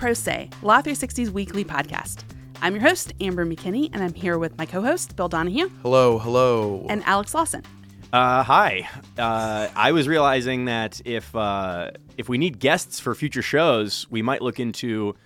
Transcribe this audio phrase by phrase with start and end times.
[0.00, 2.22] Pro Say, Law 360's weekly podcast.
[2.62, 6.18] I'm your host, Amber McKinney, and I'm here with my co host, Bill Donahue, Hello,
[6.18, 6.86] hello.
[6.88, 7.62] and Alex Lawson.
[8.10, 8.88] Uh, hi.
[9.18, 14.22] Uh, I was realizing that if uh, if we need guests for future shows, we
[14.22, 15.16] might look into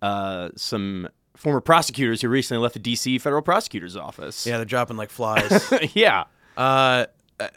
[0.00, 1.06] uh, some
[1.36, 3.18] former prosecutors who recently left the D.C.
[3.18, 4.46] federal prosecutor's office.
[4.46, 5.70] yeah, they're dropping like flies.
[5.94, 6.24] yeah.
[6.56, 7.04] uh,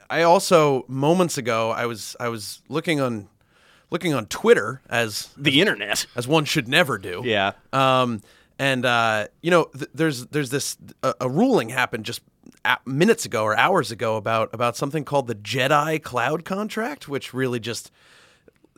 [0.10, 3.30] I also moments ago I was I was looking on
[3.90, 6.06] looking on Twitter as The internet.
[6.16, 7.22] as one should never do.
[7.26, 7.54] Yeah.
[7.74, 8.22] Um,
[8.60, 12.22] and uh, you know, th- there's there's this a, a ruling happened just
[12.86, 17.60] minutes ago or hours ago about about something called the Jedi Cloud Contract, which really
[17.60, 17.92] just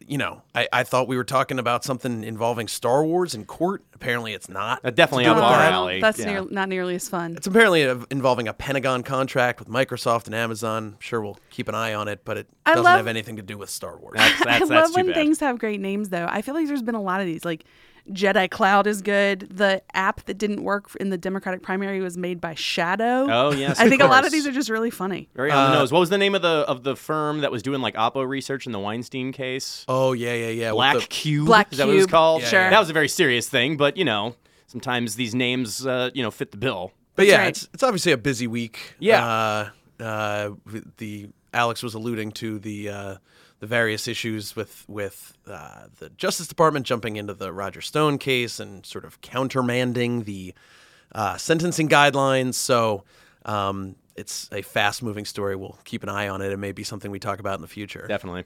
[0.09, 3.84] you know, I, I thought we were talking about something involving Star Wars in court.
[3.94, 4.81] Apparently, it's not.
[4.84, 5.72] Uh, definitely It's up our that.
[5.72, 6.02] alley.
[6.02, 6.26] That's yeah.
[6.26, 7.36] near, not nearly as fun.
[7.38, 10.95] It's apparently uh, involving a Pentagon contract with Microsoft and Amazon.
[10.95, 13.36] I'm Sure, we'll keep an eye on it, but it I doesn't love- have anything
[13.36, 14.16] to do with Star Wars.
[14.17, 15.16] That's, that's, I that's love too when bad.
[15.16, 16.26] things have great names, though.
[16.28, 17.45] I feel like there's been a lot of these.
[17.45, 17.66] Like
[18.11, 19.41] Jedi Cloud is good.
[19.55, 23.27] The app that didn't work in the Democratic primary was made by Shadow.
[23.29, 25.29] Oh, yes, I of think a lot of these are just really funny.
[25.35, 25.91] Very on the nose.
[25.91, 28.65] What was the name of the of the firm that was doing like Oppo research
[28.65, 29.85] in the Weinstein case?
[29.87, 30.67] oh yeah, yeah, yeah.
[30.71, 31.45] with Black the- Cube.
[31.45, 32.41] Black is that what it was called?
[32.41, 32.61] Yeah, Sure.
[32.61, 32.69] yeah.
[32.71, 34.35] That was a very serious thing, but you know,
[34.67, 36.91] sometimes these names, uh, you know, fit the bill.
[37.15, 37.47] But That's yeah, right.
[37.49, 38.95] it's it's obviously a busy week.
[38.99, 39.25] Yeah.
[39.99, 40.49] Uh, uh,
[40.97, 43.15] the Alex was alluding to the uh,
[43.59, 48.59] the various issues with with uh, the Justice Department jumping into the Roger Stone case
[48.59, 50.53] and sort of countermanding the
[51.13, 52.53] uh, sentencing guidelines.
[52.55, 53.03] So
[53.45, 55.55] um, it's a fast moving story.
[55.55, 56.52] We'll keep an eye on it.
[56.52, 58.05] It may be something we talk about in the future.
[58.07, 58.45] Definitely.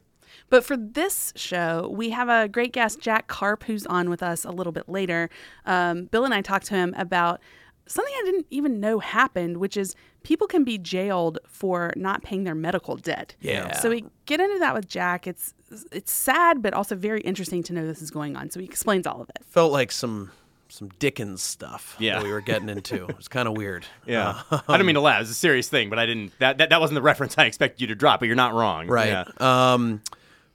[0.49, 4.45] But for this show, we have a great guest, Jack Karp, who's on with us
[4.45, 5.29] a little bit later.
[5.65, 7.39] Um, Bill and I talked to him about
[7.85, 12.43] something I didn't even know happened, which is people can be jailed for not paying
[12.43, 13.35] their medical debt.
[13.41, 13.73] Yeah.
[13.79, 15.27] So we get into that with Jack.
[15.27, 15.53] It's
[15.91, 18.49] it's sad, but also very interesting to know this is going on.
[18.49, 19.39] So he explains all of it.
[19.45, 20.31] Felt like some
[20.69, 22.15] some Dickens stuff Yeah.
[22.15, 23.05] that we were getting into.
[23.09, 23.85] It was kind of weird.
[24.07, 24.41] Yeah.
[24.49, 25.21] Uh, I don't mean to laugh.
[25.21, 26.31] It's a serious thing, but I didn't.
[26.39, 28.19] That, that that wasn't the reference I expected you to drop.
[28.19, 28.87] But you're not wrong.
[28.87, 29.09] Right.
[29.09, 29.25] Yeah.
[29.73, 30.01] Um,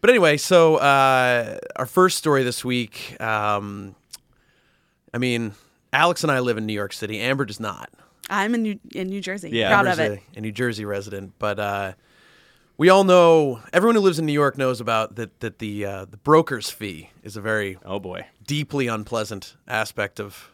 [0.00, 3.20] but anyway, so uh, our first story this week.
[3.20, 3.94] Um,
[5.14, 5.52] I mean,
[5.92, 7.18] Alex and I live in New York City.
[7.20, 7.88] Amber does not.
[8.28, 9.50] I'm in New, in New Jersey.
[9.50, 9.68] Yeah.
[9.70, 10.20] Proud of it.
[10.34, 11.92] a, a New Jersey resident, but uh,
[12.76, 13.60] we all know.
[13.72, 15.40] Everyone who lives in New York knows about that.
[15.40, 18.26] That the uh, the broker's fee is a very Oh boy.
[18.46, 20.50] deeply unpleasant aspect of.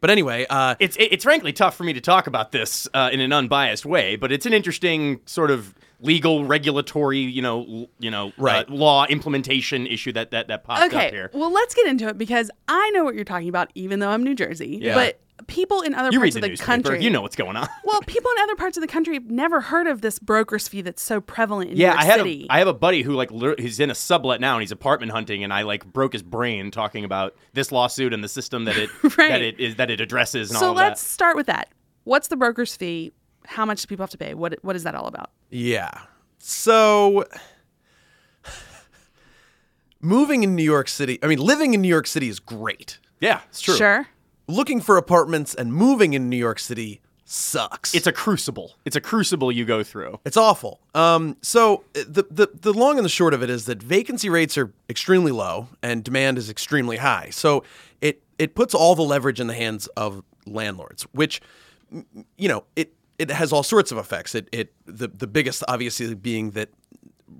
[0.00, 3.20] But anyway, uh, It's it's frankly tough for me to talk about this uh, in
[3.20, 8.10] an unbiased way, but it's an interesting sort of legal regulatory, you know, l- you
[8.10, 8.68] know, Right.
[8.68, 11.10] uh, law implementation issue that that that popped up Okay.
[11.10, 11.30] here.
[11.34, 14.22] Well, let's get into it because I know what you're talking about, even though I'm
[14.24, 14.78] New Jersey.
[14.82, 14.94] Yeah.
[14.94, 16.66] But people in other You parts read of the the newspaper.
[16.66, 17.66] country, You know what's going on.
[17.84, 20.82] Well, people in other parts of the country have never heard of this broker's fee
[20.82, 22.46] that's so prevalent in Yeah, New York I had City.
[22.50, 25.12] a I have a buddy who like he's in a sublet now and he's apartment
[25.12, 28.76] hunting and I like broke his brain talking about this lawsuit and the system that
[28.76, 29.28] it Right.
[29.30, 31.08] that it is that it addresses and so all of let's that.
[31.10, 31.70] start with that.
[32.04, 33.12] What's the broker's fee?
[33.46, 34.34] How much do people have to pay?
[34.34, 35.30] What what is that all about?
[35.50, 35.90] Yeah.
[36.38, 37.24] So
[40.00, 42.98] moving in New York City, I mean, living in New York City is great.
[43.20, 43.76] Yeah, it's true.
[43.76, 44.06] Sure.
[44.46, 47.94] Looking for apartments and moving in New York City sucks.
[47.94, 48.74] It's a crucible.
[48.84, 50.18] It's a crucible you go through.
[50.24, 50.80] it's awful.
[50.94, 54.58] Um, so the, the the long and the short of it is that vacancy rates
[54.58, 57.28] are extremely low and demand is extremely high.
[57.30, 57.62] So
[58.00, 61.40] it it puts all the leverage in the hands of landlords, which
[62.36, 64.34] you know it it has all sorts of effects.
[64.34, 66.70] It it the the biggest obviously being that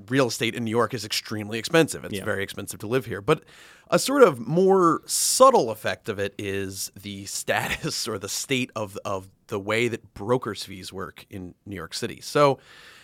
[0.09, 2.05] real estate in New York is extremely expensive.
[2.05, 3.21] It's very expensive to live here.
[3.21, 3.45] But
[3.91, 8.99] a sort of more subtle effect of it is the status or the state of,
[9.05, 12.21] of the way that brokers' fees work in New York City.
[12.21, 12.59] So,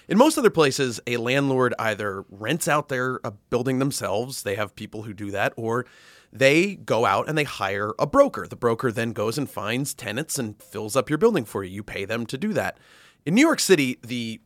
[0.09, 4.76] in most other places, a landlord either rents out their uh, building themselves, they have
[4.76, 5.84] people who do that, or
[6.32, 8.47] they go out and they hire a broker.
[8.47, 11.71] The broker then goes and finds tenants and fills up your building for you.
[11.71, 12.78] You pay them to do that.
[13.24, 14.41] In New York City, the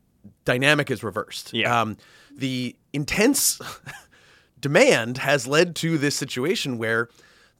[0.45, 1.53] dynamic is reversed.
[1.53, 1.81] Yeah.
[1.81, 1.97] Um,
[2.35, 3.59] the intense
[4.59, 7.09] demand has led to this situation where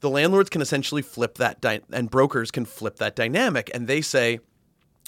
[0.00, 4.00] the landlords can essentially flip that dy- and brokers can flip that dynamic and they
[4.00, 4.40] say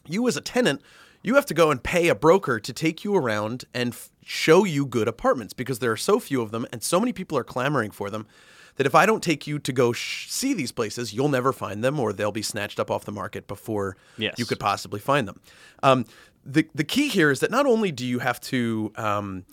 [0.06, 0.80] you as a tenant
[1.22, 4.64] you have to go and pay a broker to take you around and f- show
[4.64, 7.44] you good apartments because there are so few of them and so many people are
[7.44, 8.26] clamoring for them
[8.76, 11.82] that if I don't take you to go sh- see these places, you'll never find
[11.84, 14.34] them or they'll be snatched up off the market before Yes.
[14.38, 15.40] you could possibly find them.
[15.82, 16.06] Um,
[16.44, 19.44] the, the key here is that not only do you have to um,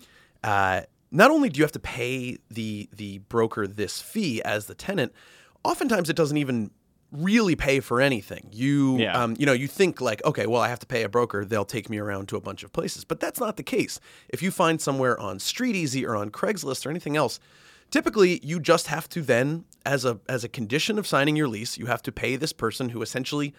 [0.44, 4.74] uh, not only do you have to pay the the broker this fee as the
[4.74, 5.12] tenant,
[5.64, 6.70] oftentimes it doesn't even
[7.12, 8.48] really pay for anything.
[8.50, 9.22] You Yeah.
[9.22, 11.66] um, you know, you think like, okay, well, I have to pay a broker, they'll
[11.66, 13.04] take me around to a bunch of places.
[13.04, 14.00] But that's not the case.
[14.30, 17.38] If you find somewhere on StreetEasy or on Craigslist or anything else,
[17.92, 21.78] typically you just have to then as a as a condition of signing your lease
[21.78, 23.54] you have to pay this person who essentially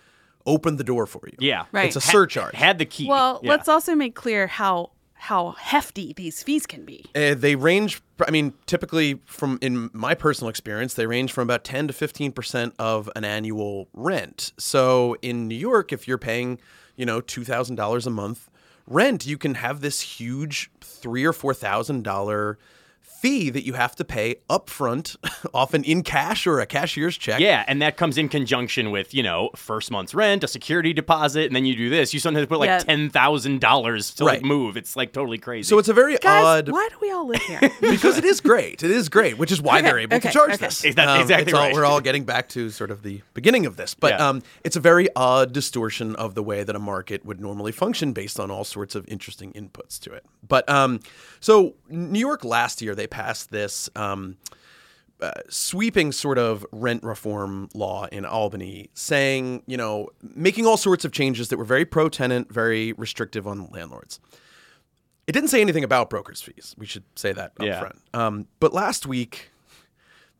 [0.46, 1.66] opened the door for you Yeah.
[1.72, 1.86] Right.
[1.88, 3.08] it's a Ha- surcharge Had the key.
[3.08, 3.52] Well, Yeah.
[3.52, 7.06] let's also make clear how how hefty these fees can be.
[7.16, 11.64] Uh, they range i mean typically from in my personal experience they range from about
[11.64, 16.60] 10 to 15% of an annual rent so in new york if you're paying
[16.98, 18.50] you know $2000 a month
[18.86, 22.58] rent you can have this huge three or four thousand dollar
[23.24, 25.16] fee that you have to pay upfront
[25.54, 29.24] often in cash or a cashier's check Yeah, and that comes in conjunction with, you
[29.24, 32.14] know, first month's rent, a security deposit, and then you do this.
[32.14, 32.80] You sometimes put like Yeah.
[32.80, 34.34] ten thousand dollars to Right.
[34.42, 34.76] like move.
[34.76, 35.70] It's like totally crazy.
[35.70, 37.62] so it's a very Guys, odd why do we all live here?
[37.82, 38.84] because it is great.
[38.84, 40.66] It is great, which is why Okay, they're able okay, to charge okay.
[40.66, 40.84] this.
[40.84, 41.74] Is that exactly it's all- right?
[41.74, 44.28] we're all getting back to sort of the beginning of this, but Yeah.
[44.28, 48.12] um, it's a very odd distortion of the way that a market would normally function
[48.12, 50.26] based on all sorts of interesting inputs to it.
[50.46, 51.00] But um,
[51.40, 53.90] so New York last year they passed this.
[53.96, 54.38] Um,
[55.22, 61.06] uh, sweeping sort of rent reform law in Albany, saying, you know, making all sorts
[61.06, 64.20] of changes that were very pro tenant, very restrictive on landlords.
[65.28, 66.76] It didn't say anything about brokers' fees.
[66.78, 67.80] We should say that up Yeah.
[67.80, 68.02] front.
[68.14, 69.52] Um, but last week,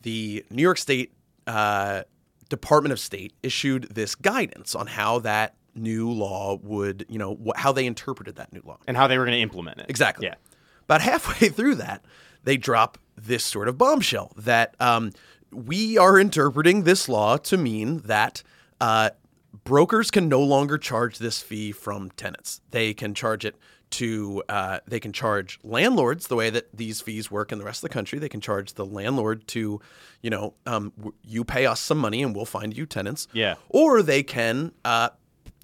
[0.02, 1.14] the New York State
[1.48, 2.04] uh,
[2.50, 7.58] Department of State issued this guidance on how that new law would, you know, wh-
[7.58, 8.78] how they interpreted that new law.
[8.86, 9.86] and how they were going to implement it.
[9.90, 10.28] Exactly.
[10.28, 10.36] Yeah.
[10.84, 12.04] About halfway through that,
[12.44, 15.12] they drop this sort of bombshell that um,
[15.52, 18.44] we are interpreting this law to mean that
[18.82, 19.12] uh,
[19.64, 22.62] brokers can no longer charge this fee from tenants.
[22.72, 23.56] They can charge it
[23.92, 27.84] to uh, they can charge landlords the way that these fees work in the rest
[27.84, 28.18] of the country.
[28.18, 29.80] They can charge the landlord to,
[30.22, 33.28] you know, um, w- you pay us some money and we'll find you tenants.
[33.34, 33.56] Yeah.
[33.70, 35.10] Or they can uh,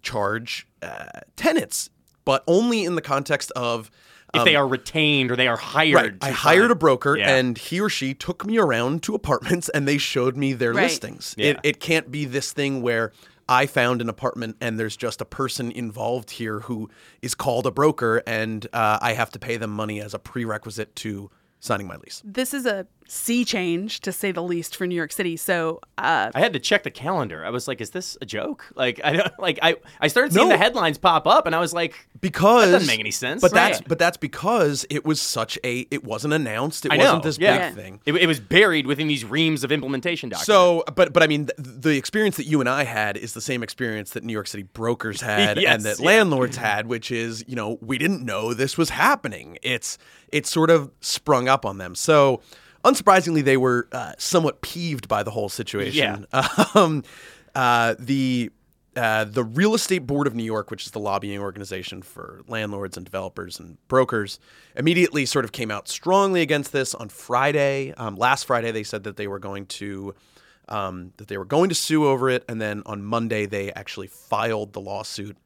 [0.04, 1.90] charge uh, tenants,
[2.24, 3.90] but only in the context of
[4.34, 5.96] If they are retained or they are hired.
[5.98, 6.14] Um, Right.
[6.22, 6.72] I hired sign.
[6.72, 7.36] a broker, Yeah.
[7.36, 10.84] and he or she took me around to apartments, and they showed me their Right.
[10.84, 11.34] listings.
[11.38, 11.48] Yeah.
[11.52, 13.12] It, it can't be this thing where
[13.48, 16.88] I found an apartment and there's just a person involved here who
[17.24, 20.96] is called a broker, and uh, I have to pay them money as a prerequisite
[20.98, 22.22] to signing my lease.
[22.26, 25.36] this is a sea change, to say the least, for New York City.
[25.36, 27.44] So, uh, I had to check the calendar.
[27.44, 29.58] I was like, "Is this a joke?" Like, I don't like.
[29.64, 30.54] I I started seeing No.
[30.54, 33.42] the headlines pop up, and I was like, Because That doesn't make any sense.
[33.42, 36.86] But that's but that's because it was such a it wasn't announced.
[36.86, 37.70] It "I wasn't know." this yeah.
[37.70, 38.00] big thing.
[38.06, 40.46] It, it was buried within these reams of implementation documents.
[40.46, 43.42] So, but but I mean, th- the experience that you and I had is the
[43.42, 46.06] same experience that New York City brokers had Yes, and that yeah.
[46.06, 49.58] landlords had, which is you know we didn't know this was happening.
[49.64, 49.98] It's
[50.32, 51.96] it sort of sprung up on them.
[51.96, 52.42] So,
[52.84, 56.26] unsurprisingly, they were uh, somewhat peeved by the whole situation.
[56.76, 57.04] Um,
[57.56, 58.52] uh, the
[58.96, 62.98] uh, the Real Estate Board of New York, which is the lobbying organization for landlords
[62.98, 64.40] and developers and brokers,
[64.76, 67.94] immediately sort of came out strongly against this on Friday.
[67.94, 70.16] Um, last Friday, they said that they were going to
[70.68, 74.08] um, that they were going to sue over it, and then on Monday they actually
[74.08, 75.38] filed the lawsuit.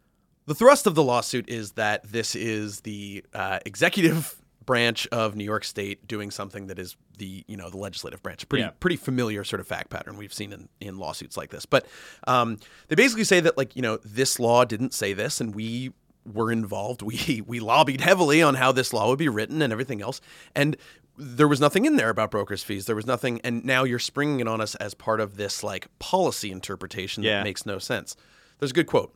[0.45, 5.43] The thrust of the lawsuit is that this is the uh, executive branch of New
[5.43, 8.47] York State doing something that is the you know the legislative branch.
[8.49, 8.71] Pretty Yeah.
[8.79, 11.65] pretty familiar sort of fact pattern we've seen in, in lawsuits like this.
[11.65, 11.85] But
[12.27, 12.57] um,
[12.87, 15.91] they basically say that like you know this law didn't say this, and we
[16.31, 17.01] were involved.
[17.05, 20.21] We we lobbied heavily on how this law would be written and everything else,
[20.55, 20.77] and
[21.15, 22.85] there was nothing in there about brokers' fees.
[22.87, 25.87] There was nothing, and now you're springing it on us as part of this like
[25.99, 27.37] policy interpretation Yeah.
[27.37, 28.15] that makes no sense.
[28.59, 29.13] There's a good quote.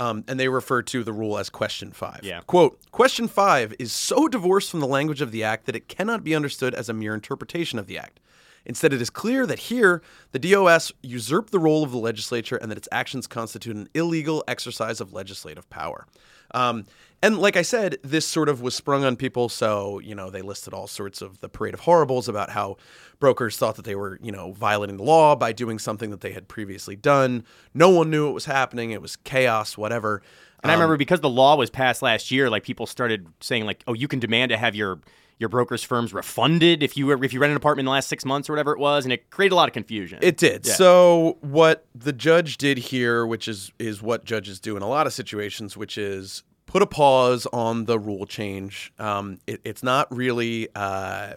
[0.00, 2.20] Um, and they refer to the rule as question five.
[2.22, 2.40] Yeah.
[2.46, 6.24] Quote, question five is so divorced from the language of the act that it cannot
[6.24, 8.18] be understood as a mere interpretation of the act.
[8.64, 10.02] Instead, it is clear that here
[10.32, 14.42] the DOS usurped the role of the legislature and that its actions constitute an illegal
[14.48, 16.06] exercise of legislative power.
[16.52, 16.86] Um,
[17.22, 19.48] and like I said, this sort of was sprung on people.
[19.48, 22.76] So, you know, they listed all sorts of the parade of horribles about how
[23.18, 26.32] brokers thought that they were, you know, violating the law by doing something that they
[26.32, 27.44] had previously done.
[27.74, 28.90] No one knew it was happening.
[28.92, 30.22] It was chaos, whatever.
[30.62, 33.66] And I um, remember because the law was passed last year, like people started saying
[33.66, 35.00] like, "Oh, you can demand to have your
[35.38, 38.08] your broker's firms refunded if you were if you rent an apartment in the last
[38.08, 40.18] six months or whatever it was," and it created a lot of confusion.
[40.22, 40.66] It did.
[40.66, 40.74] Yeah.
[40.74, 45.06] So what the judge did here, which is is what judges do in a lot
[45.06, 48.92] of situations, which is put a pause on the rule change.
[48.98, 50.68] Um, it, it's not really.
[50.74, 51.34] Uh,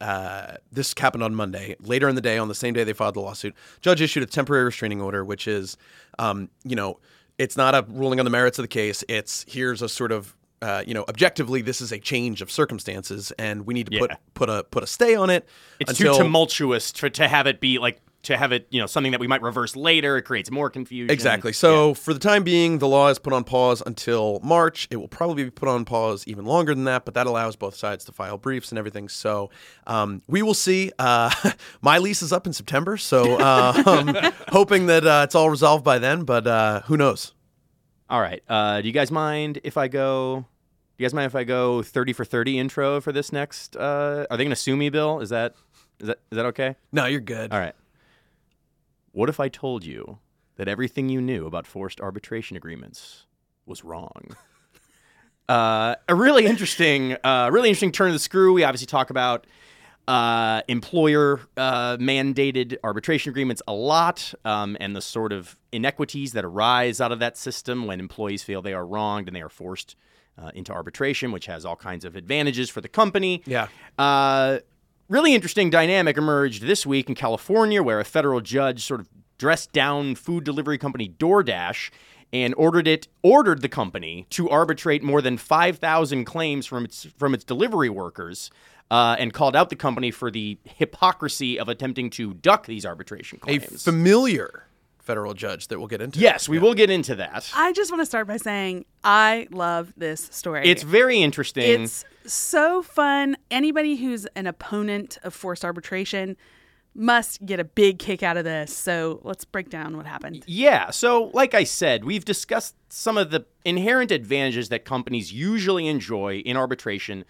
[0.00, 1.76] uh, this happened on Monday.
[1.80, 4.26] Later in the day, on the same day they filed the lawsuit, judge issued a
[4.26, 5.76] temporary restraining order, which is,
[6.18, 6.98] um, you know,
[7.38, 9.04] it's not a ruling on the merits of the case.
[9.08, 13.32] It's here's a sort of, uh, you know, objectively, this is a change of circumstances,
[13.38, 15.48] and we need to put put a put a stay on it.
[15.78, 18.86] it's until, too tumultuous to, to have it be like to have it, you know,
[18.86, 20.16] something that we might reverse later.
[20.16, 21.10] It creates more confusion.
[21.10, 21.52] Exactly.
[21.52, 24.88] So for the time being, the law is put on pause until March.
[24.90, 27.74] It will probably be put on pause even longer than that, but that allows both
[27.74, 29.08] sides to file briefs and everything.
[29.08, 29.50] So
[29.86, 30.92] um, we will see.
[30.98, 31.30] Uh,
[31.82, 35.84] my lease is up in September, so uh, um, hoping that uh, it's all resolved
[35.84, 36.24] by then.
[36.24, 37.32] But uh, who knows?
[38.08, 38.42] All right.
[38.48, 40.44] Uh, do you guys mind if I go?
[40.96, 43.76] Do you guys mind if I go thirty for thirty intro for this next?
[43.76, 45.20] Uh, are they going to sue me, Bill?
[45.20, 45.54] Is that
[46.00, 46.76] is that is that okay?
[46.92, 47.52] No, you're good.
[47.52, 47.74] All right.
[49.14, 50.18] What if I told you
[50.56, 53.26] that everything you knew about forced arbitration agreements
[53.64, 54.36] was wrong?
[55.46, 58.54] Uh, a really interesting, uh, really interesting turn of the screw.
[58.54, 59.46] We obviously talk about
[60.08, 66.46] uh, employer uh, mandated arbitration agreements a lot, um, and the sort of inequities that
[66.46, 69.96] arise out of that system when employees feel they are wronged and they are forced
[70.38, 73.42] uh, into arbitration, which has all kinds of advantages for the company.
[73.44, 73.68] Yeah.
[75.08, 79.72] Really interesting dynamic emerged this week in California where a federal judge sort of dressed
[79.72, 81.90] down food delivery company DoorDash
[82.32, 87.34] and ordered it ordered the company to arbitrate more than 5,000 claims from its from
[87.34, 88.50] its delivery workers
[88.90, 93.38] uh, and called out the company for the hypocrisy of attempting to duck these arbitration
[93.38, 93.64] claims.
[93.64, 94.66] A familiar
[95.04, 96.18] federal judge that we'll get into.
[96.18, 97.50] yes, we will get into that.
[97.54, 100.66] I just want to start by saying I love this story.
[100.66, 101.84] It's very interesting.
[101.84, 103.36] It's so fun.
[103.50, 106.36] Anybody who's an opponent of forced arbitration
[106.94, 108.74] must get a big kick out of this.
[108.74, 110.44] So let's break down what happened.
[110.46, 110.90] Yeah.
[110.90, 116.38] So, like I said, we've discussed some of the inherent advantages that companies usually enjoy
[116.38, 117.24] in arbitration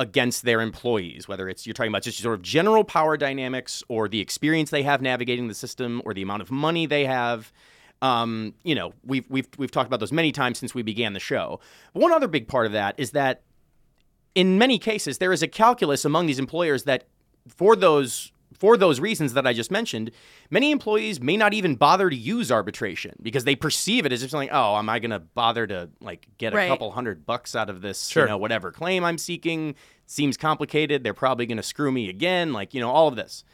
[0.00, 4.08] against their employees, whether it's you're talking about just sort of general power dynamics or
[4.08, 7.52] the experience they have navigating the system or the amount of money they have.
[8.00, 11.20] Um, you know, we've, we've, we've talked about those many times since we began the
[11.20, 11.60] show.
[11.92, 13.42] One other big part of that is that
[14.34, 17.04] in many cases, there is a calculus among these employers that
[17.46, 20.10] for those for those reasons that I just mentioned,
[20.50, 24.30] many employees may not even bother to use arbitration because they perceive it as if
[24.30, 26.68] something, oh, am I going to bother to like get a Right.
[26.68, 28.24] couple hundred bucks out of this, Sure.
[28.24, 29.74] you know, whatever claim I'm seeking?
[30.06, 31.02] Seems complicated.
[31.02, 33.44] They're probably going to screw me again, like, you know, all of this.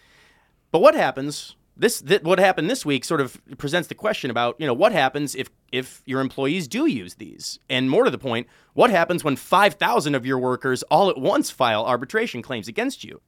[0.73, 1.55] But what happens?
[1.77, 4.93] This th- what happened this week sort of presents the question about you know what
[4.93, 9.23] happens if if your employees do use these, and more to the point, what happens
[9.23, 13.21] when five thousand of your workers all at once file arbitration claims against you?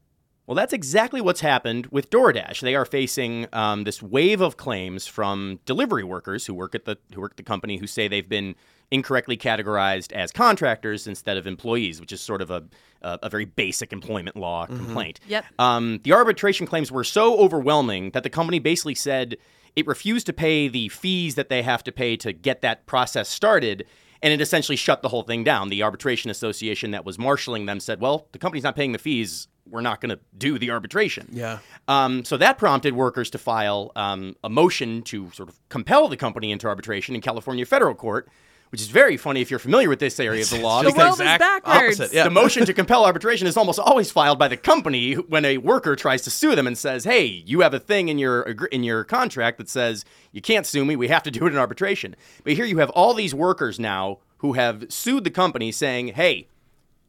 [0.48, 2.62] Well, that's exactly what's happened with DoorDash.
[2.62, 6.96] They are facing um, this wave of claims from delivery workers who work at the
[7.12, 8.54] who work at the company who say they've been
[8.90, 12.64] incorrectly categorized as contractors instead of employees, which is sort of a
[13.02, 15.20] a, a very basic employment law complaint.
[15.28, 15.44] Yep.
[15.58, 19.36] Um, the arbitration claims were so overwhelming that the company basically said
[19.76, 23.28] it refused to pay the fees that they have to pay to get that process
[23.28, 23.84] started.
[24.20, 25.68] And it essentially shut the whole thing down.
[25.68, 29.46] The arbitration association that was marshaling them said, well, the company's not paying the fees.
[29.70, 31.28] We're not going to do the arbitration.
[31.32, 31.58] Yeah.
[31.86, 36.16] Um, so that prompted workers to file um, a motion to sort of compel the
[36.16, 38.28] company into arbitration in California federal court,
[38.70, 40.82] which is very funny if you're familiar with this area of the law.
[40.82, 42.00] The world is backwards.
[42.00, 42.24] opposite, yeah.
[42.24, 45.96] the motion to compel arbitration is almost always filed by the company when a worker
[45.96, 49.04] tries to sue them and says, "Hey, you have a thing in your in your
[49.04, 50.96] contract that says you can't sue me.
[50.96, 54.18] We have to do it in arbitration." But here you have all these workers now
[54.38, 56.48] who have sued the company saying, "Hey,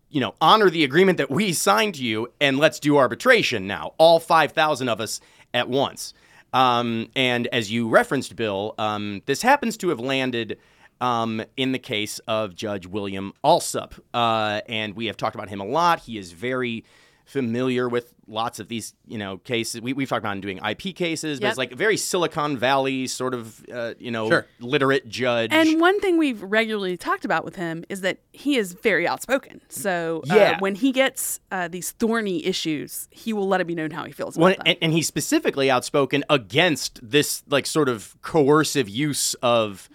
[0.10, 3.94] you know, honor the agreement that we signed to you and let's do arbitration now.
[3.98, 5.22] All 5,000 of us
[5.54, 6.14] at once.
[6.54, 10.58] Um, and as you referenced, Bill, um, this happens to have landed
[11.00, 14.00] um, in the case of Judge William Alsup.
[14.14, 16.00] Uh, and we have talked about him a lot.
[16.00, 16.84] He is very
[17.30, 19.82] familiar with lots of these, you know, cases.
[19.82, 21.52] We, we've talked about doing IP cases, but Yep.
[21.52, 24.48] it's like a very Silicon Valley sort of, uh, you know, Sure.
[24.60, 25.52] literate judge.
[25.52, 29.62] And one thing we've regularly talked about with him is that he is very outspoken.
[29.70, 30.60] So uh, Yeah.
[30.60, 34.12] when he gets uh, these thorny issues, he will let it be known how he
[34.12, 34.64] feels about Well, them.
[34.66, 39.88] and, and he's specifically outspoken against this like sort of coercive use of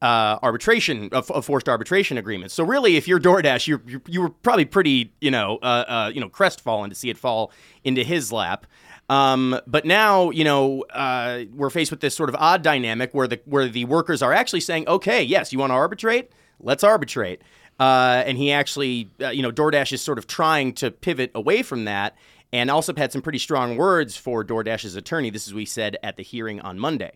[0.00, 2.54] uh, arbitration of, forced arbitration agreements.
[2.54, 6.20] So really, if you're DoorDash, you you were probably pretty you know uh, uh, you
[6.20, 7.52] know crestfallen to see it fall
[7.84, 8.66] into his lap.
[9.10, 13.26] Um, but now you know uh, we're faced with this sort of odd dynamic where
[13.26, 17.42] the where the workers are actually saying, okay, yes, you want to arbitrate, let's arbitrate.
[17.80, 21.62] Uh, and he actually, uh, you know, DoorDash is sort of trying to pivot away
[21.62, 22.16] from that.
[22.50, 25.28] And also had some pretty strong words for DoorDash's attorney.
[25.28, 27.12] This is what he said at the hearing on Monday.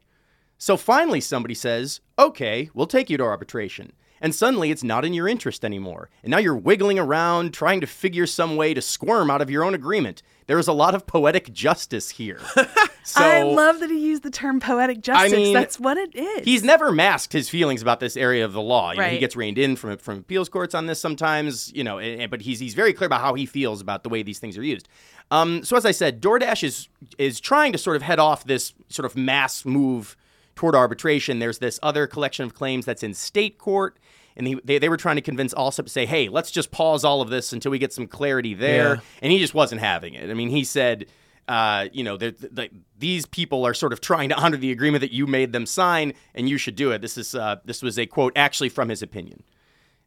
[0.63, 3.95] So finally, somebody says, okay, we'll take you to arbitration.
[4.21, 6.09] And suddenly it's not in your interest anymore.
[6.23, 9.65] And now you're wiggling around trying to figure some way to squirm out of your
[9.65, 10.23] own agreement.
[10.47, 12.39] There is a lot of poetic justice here.
[13.05, 15.33] So I love that he used the term poetic justice.
[15.35, 16.45] mean, That's what it is.
[16.45, 18.93] He's never masked his feelings about this area of the law.
[18.93, 21.99] You know, he gets reined in from from appeals courts on this sometimes, you know,
[21.99, 24.57] and, but he's he's very clear about how he feels about the way these things
[24.57, 24.89] are used.
[25.33, 26.89] Um, so as I said, DoorDash is
[27.19, 30.17] is trying to sort of head off this sort of mass move
[30.55, 31.39] toward arbitration.
[31.39, 33.99] There's this other collection of claims that's in state court.
[34.35, 37.05] And he, they, they were trying to convince Alsup to say, hey, let's just pause
[37.05, 38.95] all of this until we get some clarity there.
[38.95, 39.01] Yeah.
[39.21, 40.31] And he just wasn't having it.
[40.31, 41.07] I mean, he said,
[41.49, 45.03] uh, you know, they're- th these people are sort of trying to honor the agreement
[45.03, 47.03] that you made them sign, and you should do it.
[47.03, 49.43] This is uh, this was a quote actually from his opinion.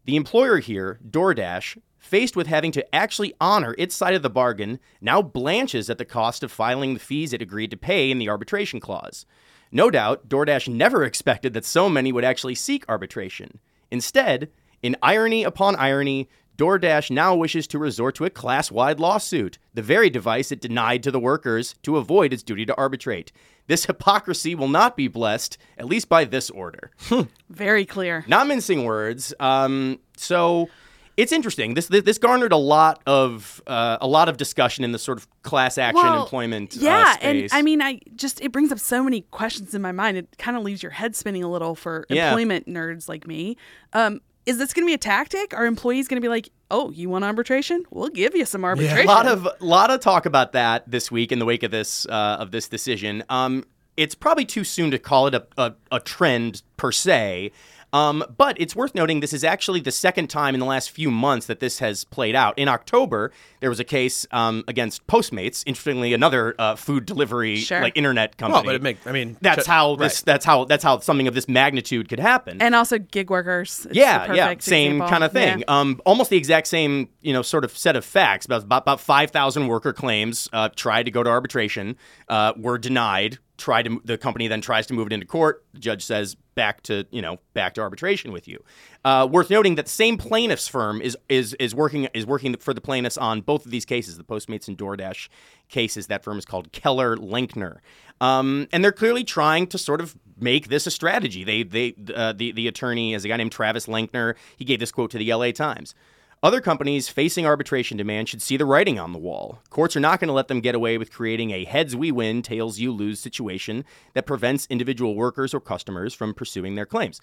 [0.05, 4.79] The employer here, DoorDash, faced with having to actually honor its side of the bargain,
[5.01, 8.29] now blanches at the cost of filing the fees it agreed to pay in the
[8.29, 9.25] arbitration clause.
[9.72, 13.60] No doubt, DoorDash never expected that so many would actually seek arbitration.
[13.91, 14.50] Instead,
[14.81, 19.81] in irony upon irony, DoorDash now wishes to resort to a class wide lawsuit, the
[19.81, 23.31] very device it denied to the workers to avoid its duty to arbitrate.
[23.67, 26.91] This hypocrisy will not be blessed, at least by this order.
[27.50, 28.24] very clear.
[28.27, 29.34] Not mincing words.
[29.39, 30.69] Um, so
[31.17, 31.74] it's interesting.
[31.75, 35.17] This, this this garnered a lot of uh, a lot of discussion in the sort
[35.17, 36.75] of class action Well, employment.
[36.75, 37.51] uh, Yeah, space.
[37.51, 40.17] and I mean, I just it brings up so many questions in my mind.
[40.17, 42.29] It kind of leaves your head spinning a little for Yeah.
[42.29, 43.55] employment nerds like me.
[43.93, 45.53] Um, is this going to be a tactic?
[45.55, 47.84] Are employees going to be like, "Oh, you want arbitration?
[47.89, 51.31] We'll give you some arbitration." a lot of lot of talk about that this week
[51.31, 53.24] in the wake of this uh, of this decision.
[53.29, 53.63] Um,
[53.98, 57.51] it's probably too soon to call it a, a, a trend per se.
[57.95, 61.09] Um, but it's worth noting this is actually the second time in the last few
[61.09, 62.59] months that this has played out.
[62.59, 65.63] In October, there was a case um, against Postmates.
[65.65, 67.81] Interestingly, another uh, food delivery Sure.
[67.81, 68.55] like internet company.
[68.55, 70.21] Well, but it make I mean that's ju- how this.
[70.23, 72.61] That's how that's how something of this magnitude could happen.
[72.61, 73.85] and also gig workers.
[73.85, 75.07] It's yeah, yeah, same example.
[75.09, 75.59] kind of thing.
[75.59, 75.65] Yeah.
[75.69, 78.45] Um, almost the exact same, you know, sort of set of facts.
[78.45, 81.95] About about, about five thousand worker claims uh, tried to go to arbitration,
[82.27, 83.39] uh, were denied.
[83.57, 85.63] Tried to the company then tries to move it into court.
[85.74, 88.63] The judge says back to you know back to arbitration with you.
[89.03, 92.74] Uh, worth noting that the same plaintiffs firm is is is working is working for
[92.74, 95.29] the plaintiffs on both of these cases, the Postmates and DoorDash
[95.69, 96.07] cases.
[96.07, 97.77] That firm is called Keller Lenkner,
[98.19, 101.43] um, and they're clearly trying to sort of make this a strategy.
[101.43, 104.35] They they uh, the the attorney is a guy named Travis Lenkner.
[104.57, 105.51] He gave this quote to the L.A.
[105.51, 105.95] Times.
[106.43, 109.62] Other companies facing arbitration demand should see the writing on the wall.
[109.69, 112.41] Courts are not going to let them get away with creating a heads we win,
[112.41, 117.19] tails you lose situation that prevents individual workers or customers from pursuing their claims.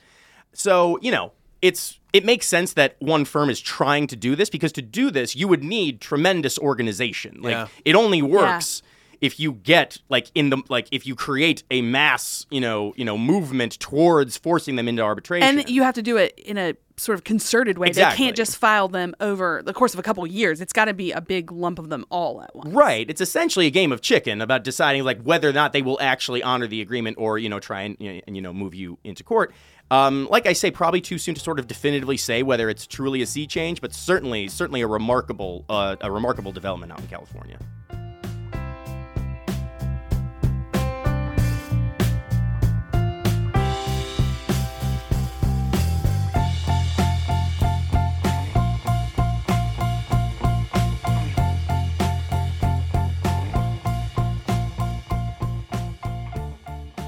[0.53, 4.51] So, you know, it's it makes sense that one firm is trying to do this
[4.51, 7.39] because to do this, you would need tremendous organization.
[7.41, 7.69] Like Yeah.
[7.85, 8.83] it only works
[9.23, 13.05] if you get like in the like if you create a mass, you know, you
[13.05, 15.61] know, movement towards forcing them into arbitration.
[15.61, 17.91] and you have to do it in a sort of concerted way.
[17.91, 20.61] They can't just file them over the course of a couple of years.
[20.61, 22.75] It's got to be a big lump of them all at once.
[22.75, 23.09] Right.
[23.09, 26.43] It's essentially a game of chicken about deciding like whether or not they will actually
[26.43, 28.99] honor the agreement or you know try and you know, and, you know move you
[29.05, 29.55] into court.
[29.93, 33.23] Um, like I say, probably too soon to sort of definitively say whether it's truly
[33.23, 37.59] a sea change, but certainly certainly a remarkable uh, a remarkable development out in California.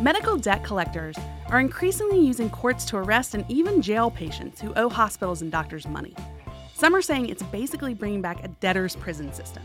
[0.04, 1.16] Medical debt collectors
[1.48, 5.88] are increasingly using courts to arrest and even jail patients who owe hospitals and doctors
[5.88, 6.14] money.
[6.74, 9.62] Some are saying it's basically bringing back a debtor's prison system.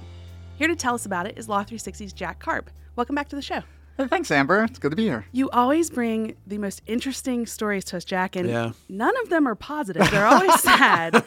[0.55, 2.69] Here to tell us about it is Law 360's Jack Karp.
[2.95, 3.63] Welcome back to the show.
[3.97, 4.63] Thanks, Amber.
[4.63, 5.25] It's good to be here.
[5.33, 8.71] You always bring the most interesting stories to us, Jack, and Yeah.
[8.87, 10.09] none of them are positive.
[10.09, 11.21] They're always sad.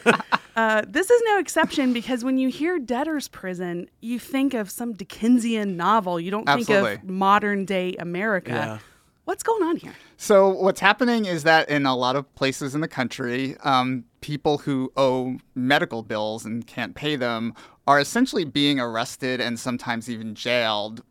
[0.55, 4.93] Uh, this is no exception because when you hear debtor's prison, you think of some
[4.93, 6.19] Dickensian novel.
[6.19, 8.49] You don't think of modern day America.
[8.49, 8.79] Yeah.
[9.25, 9.93] What's going on here?
[10.17, 14.57] So, what's happening is that in a lot of places in the country, um, people
[14.57, 17.53] who owe medical bills and can't pay them
[17.87, 21.03] are essentially being arrested and sometimes even jailed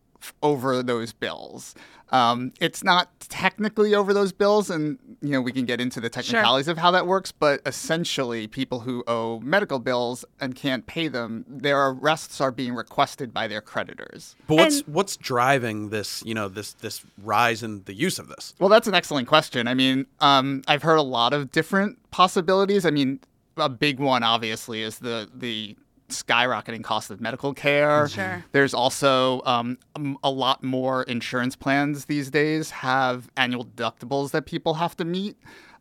[0.43, 1.75] over those bills.
[2.11, 6.11] Um, it's not technically over those bills, and you know we can get into the
[6.11, 7.33] technicalities of how that works.
[7.33, 12.75] But essentially, people who owe medical bills and can't pay them, their arrests are being
[12.75, 14.37] requested by their creditors.
[14.47, 18.29] But what's And- what's driving this, you know, this this rise in the use of
[18.29, 18.55] this?
[18.59, 19.67] Well, that's an excellent question.
[19.67, 22.85] I mean, um, I've heard a lot of different possibilities.
[22.85, 23.21] I mean,
[23.57, 25.77] a big one obviously is the the
[26.12, 28.09] skyrocketing cost of medical care.
[28.09, 28.44] Sure.
[28.53, 34.46] There's also um, um, a lot more insurance plans these days have annual deductibles that
[34.46, 35.37] people have to meet.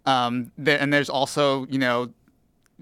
[0.06, 2.12] Um, th- and there's also, you know,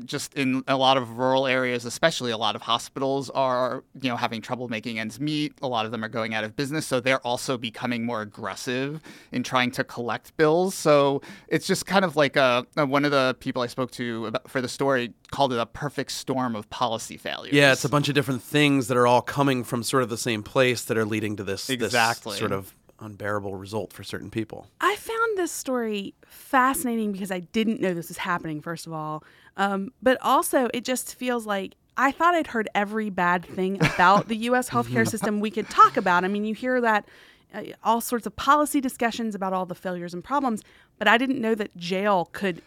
[0.05, 4.15] just in a lot of rural areas, especially a lot of hospitals are, you know,
[4.15, 5.53] having trouble making ends meet.
[5.62, 9.01] A lot of them are going out of business, so they're also becoming more aggressive
[9.31, 10.75] in trying to collect bills.
[10.75, 14.49] So it's just kind of like a, one of the people I spoke to about,
[14.49, 17.53] for the story called it a perfect storm of policy failures.
[17.53, 20.17] Yeah, it's a bunch of different things that are all coming from sort of the
[20.17, 22.38] same place that are leading to this, this Exactly.
[22.38, 24.67] sort of unbearable result for certain people.
[24.81, 29.23] I found this story fascinating because I didn't know this was happening, first of all.
[29.57, 34.27] Um, but also, it just feels like I thought I'd heard every bad thing about
[34.27, 34.69] the U.S.
[34.71, 36.23] healthcare system we could talk about.
[36.23, 37.05] I mean, you hear that
[37.53, 40.63] uh, all sorts of policy discussions about all the failures and problems,
[40.97, 42.62] but I didn't know that jail could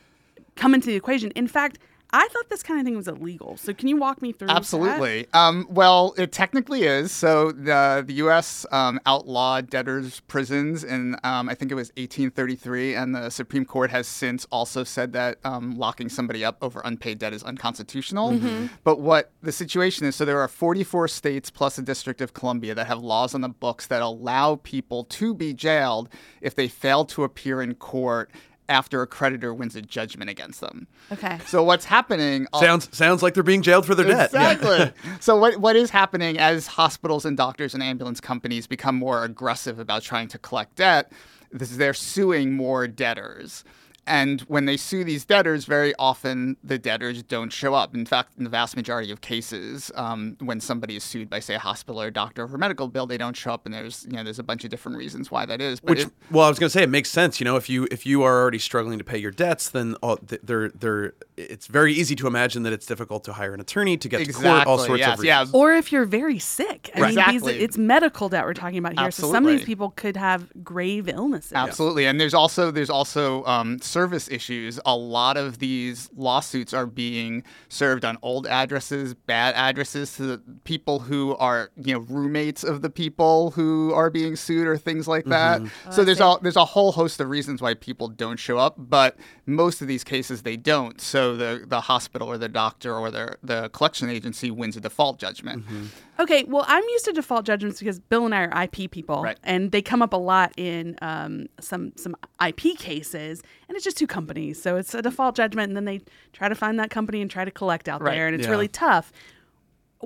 [0.56, 1.30] come into the equation.
[1.32, 1.78] In fact,
[2.12, 3.56] I thought this kind of thing was illegal.
[3.56, 4.48] So, can you walk me through?
[4.48, 4.56] that?
[4.56, 5.26] Absolutely.
[5.32, 7.12] Um, well, it technically is.
[7.12, 8.66] So the the U.S.
[8.70, 13.90] Um, outlawed debtors' prisons in um, I think it was 1833, and the Supreme Court
[13.90, 18.38] has since also said that um, locking somebody up over unpaid debt is unconstitutional.
[18.84, 22.74] But what the situation is, so there are 44 states plus the District of Columbia
[22.74, 26.08] that have laws on the books that allow people to be jailed
[26.40, 28.30] if they fail to appear in court
[28.72, 30.88] after a creditor wins a judgment against them.
[31.12, 31.38] Okay.
[31.46, 32.46] So what's happening?
[32.58, 34.30] Sounds sounds like they're being jailed for their debt.
[34.32, 34.52] Yeah.
[34.52, 34.92] Exactly.
[35.20, 39.78] so what what is happening as hospitals and doctors and ambulance companies become more aggressive
[39.78, 41.12] about trying to collect debt?
[41.52, 43.62] This is they're suing more debtors.
[44.06, 47.94] And when they sue these debtors, very often the debtors don't show up.
[47.94, 51.54] In fact, in the vast majority of cases, um, when somebody is sued by, say,
[51.54, 54.04] a hospital or a doctor for a medical bill, they don't show up, and there's
[54.10, 55.78] you know there's a bunch of different reasons why that is.
[55.78, 57.38] But Which, it- well, I was going to say it makes sense.
[57.38, 60.18] You know, if you if you are already struggling to pay your debts, then all,
[60.42, 64.08] they're, they're, it's very easy to imagine that it's difficult to hire an attorney to
[64.08, 64.66] get to court.
[64.66, 65.40] All sorts yes, of yeah.
[65.40, 65.54] reasons.
[65.54, 66.90] Or if you're very sick.
[66.94, 67.60] I mean, these, Exactly.
[67.60, 69.06] it's medical debt we're talking about here.
[69.06, 69.32] Absolutely.
[69.32, 71.52] So some of these people could have grave illnesses.
[71.52, 74.80] Absolutely, and there's also there's also um, service issues.
[74.86, 80.42] A lot of these lawsuits are being served on old addresses, bad addresses to the
[80.64, 85.06] people who are you know roommates of the people who are being sued or things
[85.06, 85.64] like mm-hmm.
[85.64, 85.72] that.
[85.86, 88.76] Oh, so there's a there's a whole host of reasons why people don't show up,
[88.78, 91.00] but most of these cases they don't.
[91.00, 95.18] So the the hospital or the doctor or the the collection agency wins a default
[95.18, 95.64] judgment.
[95.66, 95.86] Mm-hmm.
[96.20, 99.38] Okay, well, I'm used to default judgments because Bill and I are IP people, Right.
[99.42, 102.14] and they come up a lot in um, some some
[102.46, 106.00] IP cases, and it's just two companies, so it's a default judgment, and then they
[106.32, 108.14] try to find that company and try to collect out Right.
[108.14, 108.50] there, and it's Yeah.
[108.50, 109.10] really tough.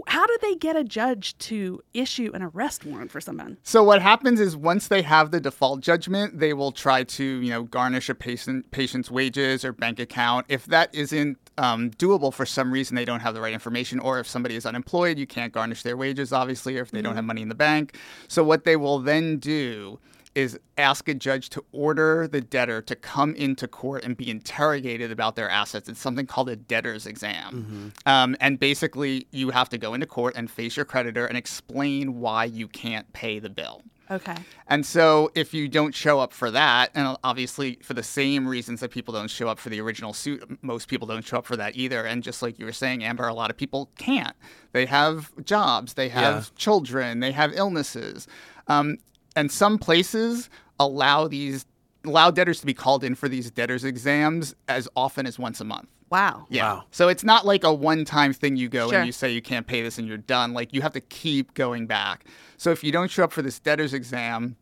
[0.07, 3.57] How do they get a judge to issue an arrest warrant for someone?
[3.63, 7.51] So what happens is once they have the default judgment, they will try to you
[7.51, 10.47] know garnish a patient patient's wages or bank account.
[10.49, 14.19] If that isn't um, doable for some reason, they don't have the right information, or
[14.19, 17.25] if somebody is unemployed, you can't garnish their wages, obviously, or if they don't have
[17.25, 17.97] money in the bank.
[18.29, 19.99] So what they will then do
[20.37, 25.11] is ask a judge to order the debtor to come into court and be interrogated
[25.11, 25.89] about their assets.
[25.89, 27.93] It's something called a debtor's exam.
[28.05, 32.21] Um, and basically, you have to go into court and face your creditor and explain
[32.21, 33.83] why you can't pay the bill.
[34.11, 34.37] Okay.
[34.69, 38.81] And so, if you don't show up for that, and obviously for the same reasons
[38.81, 41.57] that people don't show up for the original suit, most people don't show up for
[41.57, 42.05] that either.
[42.05, 44.37] And just like you were saying, Amber, a lot of people can't.
[44.73, 46.43] They have jobs, they have Yeah.
[46.57, 48.29] children, they have illnesses.
[48.69, 48.99] Um,
[49.37, 51.65] and some places allow these
[52.05, 55.65] allow debtors to be called in for these debtors exams as often as once a
[55.65, 55.89] month.
[56.09, 56.47] Wow.
[56.49, 56.75] Yeah.
[56.75, 56.85] Wow.
[56.93, 58.99] So it's not like a one-time thing you go Sure.
[58.99, 60.53] and you say you can't pay this and you're done.
[60.53, 62.25] Like you have to keep going back.
[62.59, 64.55] So if you don't show up for this debtor's exam,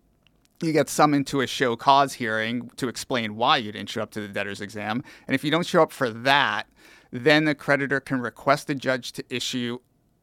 [0.63, 4.11] you get summoned to a show cause hearing to explain why you didn't show up
[4.13, 5.05] to the debtor's exam.
[5.29, 6.67] And if you don't show up for that,
[7.11, 9.81] then the creditor can request the judge to issue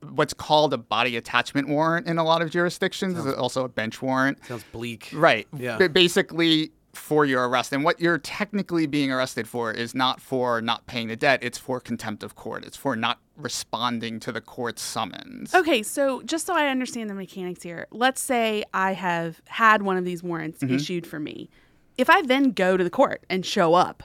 [0.10, 3.24] what's called a body attachment warrant in a lot of jurisdictions.
[3.24, 4.44] There's also a bench warrant.
[4.46, 5.10] Sounds bleak.
[5.14, 5.48] Right.
[5.58, 5.78] Yeah.
[5.78, 7.72] Ba- basically for your arrest.
[7.72, 11.58] And what you're technically being arrested for is not for not paying the debt, it's
[11.58, 12.66] for contempt of court.
[12.66, 15.54] It's for not responding to the court's summons.
[15.56, 19.96] Okay, so just so I understand the mechanics here, let's say I have had one
[19.98, 20.76] of these warrants Mm-hmm.
[20.76, 21.50] issued for me.
[21.98, 24.04] If I then go to the court and show up,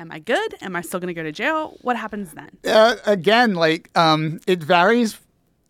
[0.00, 0.54] am I good?
[0.62, 1.76] Am I still going to go to jail?
[1.82, 2.50] What happens then?
[2.66, 5.18] Uh, again, like um, it varies.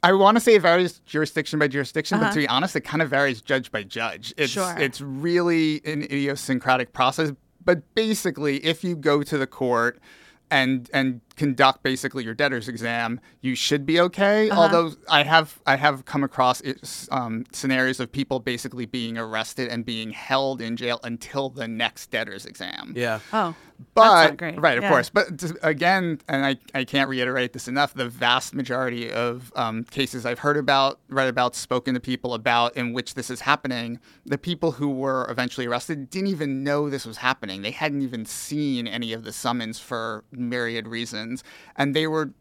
[0.03, 3.03] I want to say it varies jurisdiction by jurisdiction, but to be honest, it kind
[3.03, 4.33] of varies judge by judge.
[4.38, 4.75] It's Sure.
[4.79, 7.33] it's really an idiosyncratic process.
[7.62, 9.99] But basically, if you go to the court
[10.51, 14.50] and and conduct basically your debtor's exam, you should be okay.
[14.50, 16.61] Although I have I have come across
[17.11, 22.11] um, scenarios of people basically being arrested and being held in jail until the next
[22.11, 22.92] debtor's exam.
[22.94, 23.20] Yeah.
[23.33, 23.55] Oh,
[23.94, 24.61] But that's not great.
[24.61, 24.90] right, of Yeah.
[24.90, 25.09] course.
[25.09, 27.94] But t- again, and I, I can't reiterate this enough.
[27.94, 32.76] The vast majority of um, cases I've heard about, read about, spoken to people about,
[32.76, 33.88] in which this is happening,
[34.26, 37.59] the people who were eventually arrested didn't even know this was happening.
[37.62, 41.30] They hadn't even seen any of the summons for myriad reasons.
[41.31, 41.45] Funds,
[41.77, 42.33] and they were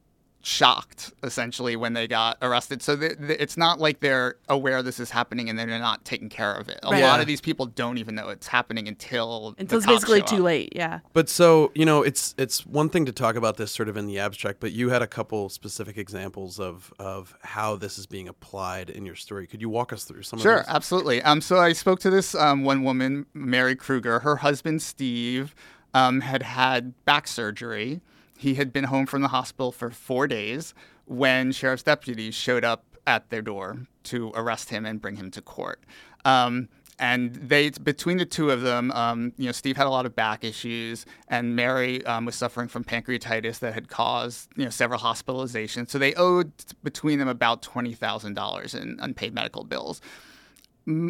[0.42, 2.82] shocked essentially when they got arrested.
[2.82, 6.30] So th- th- it's not like they're aware this is happening and they're not taking
[6.30, 6.80] care of it.
[6.82, 7.02] A Right.
[7.04, 7.22] lot Yeah.
[7.22, 10.42] of these people don't even know it's happening until Until it's basically too up.
[10.44, 10.72] late.
[10.74, 11.00] Yeah.
[11.12, 14.08] But so you know, it's it's one thing to talk about this sort of in
[14.08, 18.30] the abstract, but you had a couple specific examples of of how this is being
[18.30, 19.46] applied in your story.
[19.46, 20.74] Could you walk us through some Sure, of those?
[20.74, 21.22] absolutely.
[21.22, 24.20] Um, so I spoke to this um, one woman, Mary Kruger.
[24.22, 25.54] Her husband Steve
[25.94, 28.00] um, had had back surgery.
[28.40, 30.74] He had been home from the hospital for four days
[31.06, 35.42] when sheriff's deputies showed up at their door to arrest him and bring him to
[35.42, 35.84] court.
[36.24, 40.06] Um, and they, between the two of them, um, you know, Steve had a lot
[40.06, 44.70] of back issues, and Mary um, was suffering from pancreatitis that had caused, you know,
[44.70, 45.90] several hospitalizations.
[45.90, 50.02] So they owed between them about twenty thousand dollars in unpaid medical bills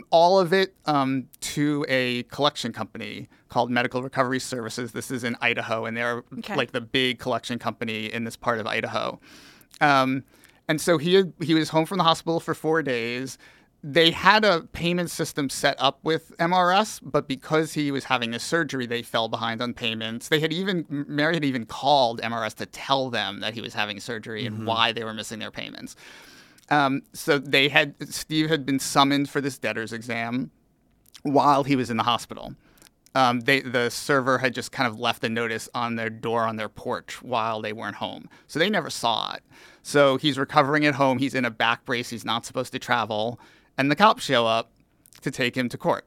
[0.09, 4.91] all of it um, to a collection company called Medical Recovery Services.
[4.91, 6.55] This is in Idaho, and they're Okay.
[6.55, 9.19] like the big collection company in this part of Idaho.
[9.81, 10.23] Um,
[10.67, 13.37] and so he had, he was home from the hospital for four days.
[13.81, 18.39] They had a payment system set up with MRS, but because he was having a
[18.39, 20.27] surgery, they fell behind on payments.
[20.27, 24.01] They had even Mary had even called MRS to tell them that he was having
[24.01, 25.95] surgery and why they were missing their payments.
[26.69, 30.51] Um, so they had Steve had been summoned for this debtor's exam
[31.23, 32.53] while he was in the hospital.
[33.15, 36.57] Um, they the server had just kind of left a notice on their door on
[36.57, 39.43] their porch while they weren't home, so they never saw it.
[39.81, 41.17] So he's recovering at home.
[41.17, 42.09] He's in a back brace.
[42.09, 43.39] He's not supposed to travel,
[43.77, 44.71] and the cops show up
[45.21, 46.05] to take him to court.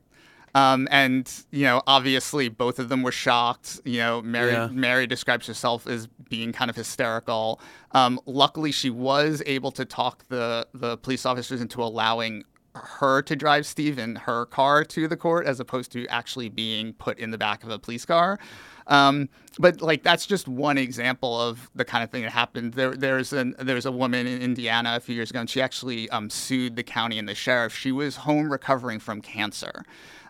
[0.55, 3.81] Um, and you know, obviously, both of them were shocked.
[3.85, 4.69] You know, Mary Yeah.
[4.71, 7.61] Mary describes herself as being kind of hysterical.
[7.93, 13.37] Um, luckily, she was able to talk the the police officers into allowing her to
[13.37, 17.31] drive Steve in her car to the court, as opposed to actually being put in
[17.31, 18.38] the back of a police car.
[18.87, 22.75] Um, but like that's just one example of the kind of thing that happened.
[22.75, 26.11] There, there's an there's a woman in Indiana a few years ago, and she actually
[26.11, 27.75] um, sued the county and the sheriff.
[27.75, 29.85] She was home recovering from cancer.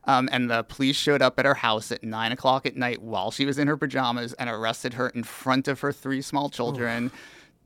[0.05, 3.31] Um, and the police showed up at her house at nine o'clock at night while
[3.31, 7.13] she was in her pajamas and arrested her in front of her three small children,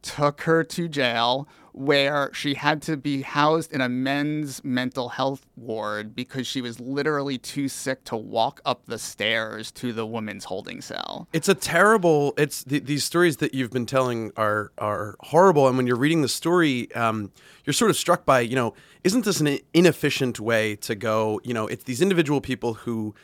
[0.06, 5.44] took her to jail where she had to be housed in a men's mental health
[5.56, 10.44] ward because she was literally too sick to walk up the stairs to the women's
[10.44, 11.28] holding cell.
[11.34, 12.32] It's a terrible.
[12.38, 16.22] It's th- these stories that you've been telling are are horrible, and when you're reading
[16.22, 17.30] the story, um,
[17.66, 18.72] you're sort of struck by, you know,
[19.04, 21.40] isn't this an inefficient way to go?
[21.44, 23.14] You know, it's these individual people who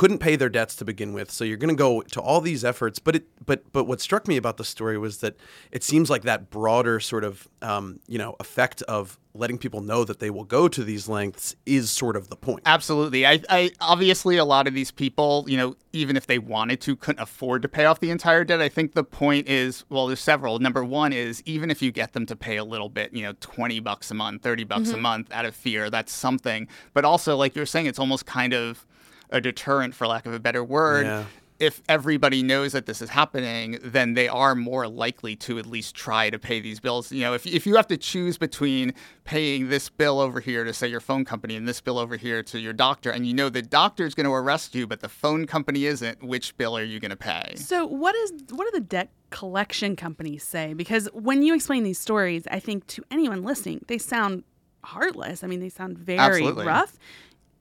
[0.00, 2.64] couldn't pay their debts to begin with, so you're going to go to all these
[2.64, 2.98] efforts.
[2.98, 5.36] But it, but but what struck me about the story was that
[5.70, 10.02] it seems like that broader sort of, um, you know, effect of letting people know
[10.02, 12.62] that they will go to these lengths is sort of the point.
[12.64, 13.26] Absolutely.
[13.26, 16.96] I, I obviously a lot of these people, you know, even if they wanted to,
[16.96, 18.62] couldn't afford to pay off the entire debt.
[18.62, 20.58] I think the point is, well, there's several.
[20.60, 23.34] Number one is even if you get them to pay a little bit, you know,
[23.40, 26.68] twenty bucks a month, thirty bucks a month out of fear, that's something.
[26.94, 28.86] But also, like you're saying, it's almost kind of
[29.30, 31.06] a deterrent, for lack of a better word.
[31.06, 31.24] Yeah.
[31.58, 35.94] If everybody knows that this is happening, then they are more likely to at least
[35.94, 37.12] try to pay these bills.
[37.12, 40.72] You know, if, if you have to choose between paying this bill over here to
[40.72, 43.50] say your phone company and this bill over here to your doctor, and you know
[43.50, 46.82] the doctor is going to arrest you, but the phone company isn't, which bill are
[46.82, 47.56] you going to pay?
[47.56, 50.72] So what is what do the debt collection companies say?
[50.72, 54.44] Because when you explain these stories, I think to anyone listening, they sound
[54.82, 55.44] heartless.
[55.44, 56.66] I mean, they sound very Absolutely.
[56.66, 56.96] rough.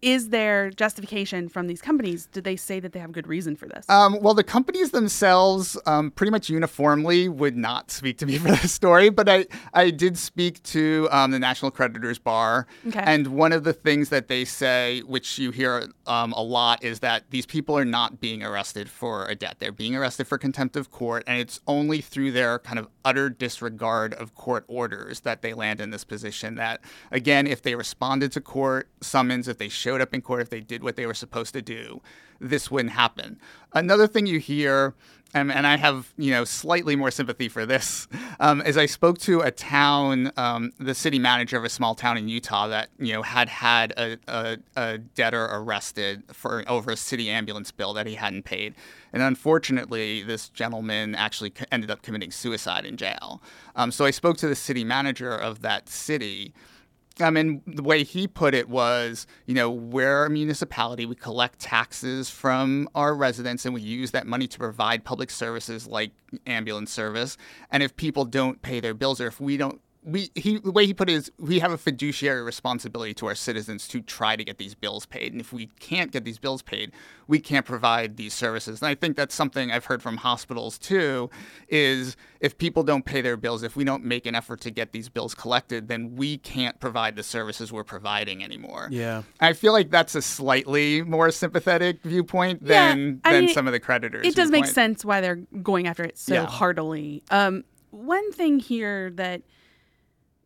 [0.01, 2.27] Is there justification from these companies?
[2.27, 3.85] Did they say that they have good reason for this?
[3.89, 8.47] Um, well, the companies themselves um, pretty much uniformly would not speak to me for
[8.49, 12.65] this story, but I, I did speak to um, the National Creditors Bar.
[12.87, 13.01] Okay.
[13.03, 16.99] And one of the things that they say, which you hear um, a lot, is
[16.99, 19.57] that these people are not being arrested for a debt.
[19.59, 23.29] They're being arrested for contempt of court, and it's only through their kind of utter
[23.29, 26.55] disregard of court orders that they land in this position.
[26.55, 26.79] That,
[27.11, 30.61] again, if they responded to court summons, if they showed up in court, if they
[30.61, 32.01] did what they were supposed to do,
[32.39, 33.39] this wouldn't happen.
[33.73, 34.95] Another thing you hear,
[35.35, 38.07] um, and I have you know slightly more sympathy for this,
[38.39, 42.17] um, is I spoke to a town, um, the city manager of a small town
[42.17, 46.97] in Utah that you know had had a, a, a debtor arrested for over a
[46.97, 48.73] city ambulance bill that he hadn't paid,
[49.13, 53.41] and unfortunately, this gentleman actually ended up committing suicide in jail.
[53.75, 56.53] Um, so I spoke to the city manager of that city.
[57.21, 61.05] I mean, the way he put it was, you know, we're a municipality.
[61.05, 65.87] We collect taxes from our residents and we use that money to provide public services
[65.87, 66.11] like
[66.47, 67.37] ambulance service.
[67.71, 70.85] And if people don't pay their bills or if we don't we he the way
[70.85, 74.45] he put it is we have a fiduciary responsibility to our citizens to try to
[74.45, 76.93] get these bills paid and if we can't get these bills paid
[77.27, 81.29] we can't provide these services and i think that's something i've heard from hospitals too
[81.67, 84.93] is if people don't pay their bills if we don't make an effort to get
[84.93, 89.23] these bills collected then we can't provide the services we're providing anymore Yeah.
[89.41, 93.67] i feel like that's a slightly more sympathetic viewpoint Yeah, than I than mean, some
[93.67, 94.75] of the creditors It does make viewpoint.
[94.75, 96.45] sense why they're going after it so Yeah.
[96.45, 97.21] heartily.
[97.31, 99.41] Um, one thing here that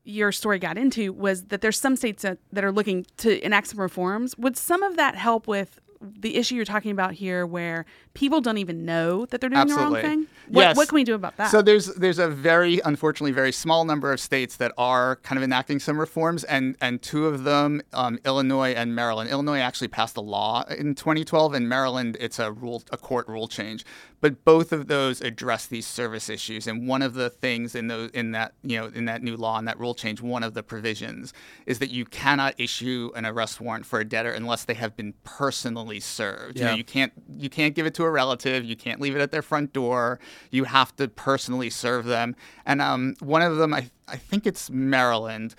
[0.04, 3.68] your story got into was that there's some states that, that are looking to enact
[3.68, 4.38] some reforms.
[4.38, 5.80] Would some of that help with
[6.20, 10.02] the issue you're talking about here, where people don't even know that they're doing Absolutely.
[10.02, 10.28] the wrong thing?
[10.50, 10.76] What, Yes.
[10.76, 11.50] what can we do about that?
[11.50, 15.44] So there's there's a very unfortunately very small number of states that are kind of
[15.44, 19.30] enacting some reforms, and and two of them, um, Illinois and Maryland.
[19.30, 23.48] Illinois actually passed a law in 2012, and Maryland it's a rule a court rule
[23.48, 23.86] change.
[24.24, 28.10] But both of those address these service issues, and one of the things in those
[28.12, 30.64] in that you know in that new law and that rule change, one of the
[30.64, 31.34] provisions
[31.66, 35.14] is that you cannot issue an arrest warrant for a debtor unless they have been
[35.26, 36.58] personally served.
[36.58, 38.64] You know, you can't you can't give it to a relative.
[38.64, 40.22] You can't leave it at their front door.
[40.52, 42.38] You have to personally serve them.
[42.66, 45.54] And um, one of them, I I think it's Maryland.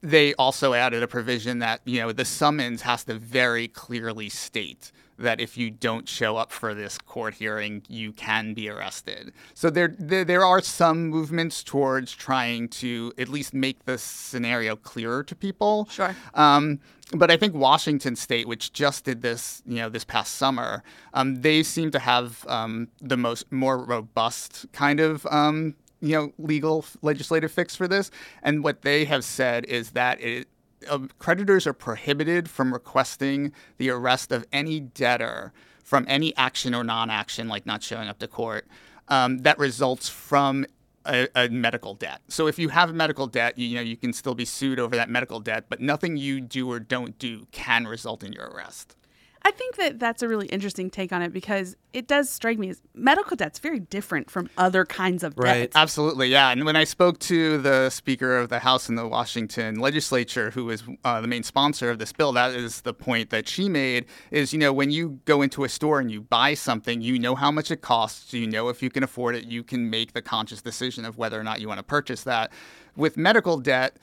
[0.00, 4.92] They also added a provision that you know the summons has to very clearly state
[5.18, 9.32] that if you don't show up for this court hearing, you can be arrested.
[9.54, 14.76] So there, there, there are some movements towards trying to at least make the scenario
[14.76, 15.88] clearer to people.
[15.90, 16.14] Sure.
[16.34, 16.80] Um,
[17.12, 20.82] but I think Washington State, which just did this, you know, this past summer,
[21.14, 25.26] um, they seem to have um, the most more robust kind of.
[25.26, 28.12] Um, you know, legal legislative fix for this,
[28.44, 30.46] and what they have said is that it,
[30.88, 35.52] uh, creditors are prohibited from requesting the arrest of any debtor
[35.88, 38.66] from any action or non-action, like not showing up to court,
[39.08, 40.66] um, that results from
[41.06, 42.20] a, a medical debt.
[42.28, 44.78] So if you have a medical debt, you, you know you can still be sued
[44.78, 48.48] over that medical debt, but nothing you do or don't do can result in your
[48.48, 48.96] arrest.
[49.42, 52.68] I think that that's a really interesting take on it because it does strike me
[52.68, 55.44] as medical debt's very different from other kinds of debt.
[55.44, 55.60] Right.
[55.60, 55.76] debts.
[55.76, 56.50] Absolutely, yeah.
[56.50, 60.70] And when I spoke to the Speaker of the House in the Washington Legislature, who
[60.70, 64.06] is uh, the main sponsor of this bill, that is the point that she made.
[64.30, 67.34] Is you know when you go into a store and you buy something, you know
[67.34, 68.32] how much it costs.
[68.32, 69.44] You know if you can afford it.
[69.44, 72.52] You can make the conscious decision of whether or not you want to purchase that.
[72.98, 73.96] With medical debt,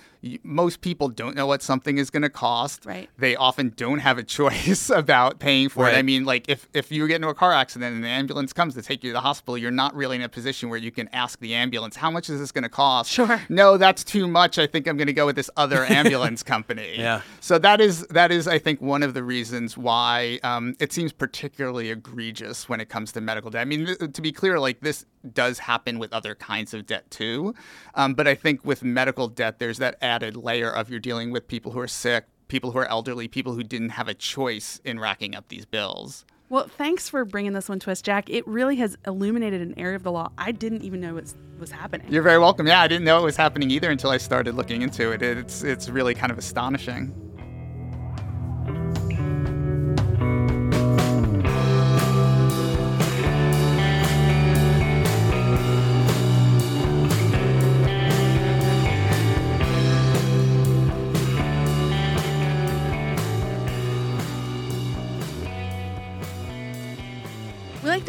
[0.44, 2.86] most people don't know what something is going to cost.
[2.86, 3.10] Right.
[3.18, 5.96] They often don't have a choice about paying for it.
[5.96, 8.74] I mean, like if if you get into a car accident and the ambulance comes
[8.76, 11.10] to take you to the hospital, you're not really in a position where you can
[11.14, 13.42] ask the ambulance, "How much is this going to cost?" Sure.
[13.50, 14.58] No, that's too much.
[14.58, 16.96] I think I'm going to go with this other ambulance company.
[16.98, 17.22] Yeah.
[17.40, 21.14] So that is that is I think one of the reasons why um, it seems
[21.14, 23.62] particularly egregious when it comes to medical debt.
[23.62, 27.10] I mean, th- to be clear, like this does happen with other kinds of debt
[27.10, 27.54] too,
[27.96, 31.48] um, but I think with medical debt, there's that added layer of you're dealing with
[31.48, 35.00] people who are sick, people who are elderly, people who didn't have a choice in
[35.00, 36.26] racking up these bills.
[36.48, 38.30] Well, thanks for bringing this one to us, Jack.
[38.30, 41.72] It really has illuminated an area of the law I didn't even know was was
[41.72, 42.06] happening.
[42.10, 42.68] You're very welcome.
[42.68, 45.22] Yeah, I didn't know it was happening either until I started looking into it.
[45.24, 47.25] It's it's really kind of astonishing.